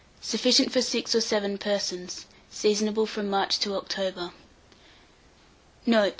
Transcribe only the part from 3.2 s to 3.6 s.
March